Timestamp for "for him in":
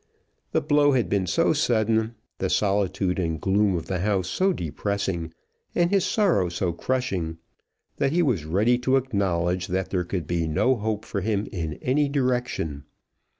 11.05-11.73